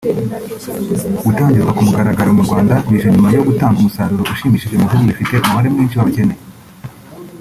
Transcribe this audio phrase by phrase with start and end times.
[1.25, 5.67] Gutangizwa ku mugaragaro mu Rwanda bije nyuma yo gutanga umusaruro ushimishije mu bihugu bifite umubare
[5.73, 6.35] mwinshi w’abakene